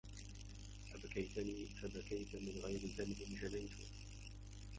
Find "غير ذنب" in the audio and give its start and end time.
2.65-3.17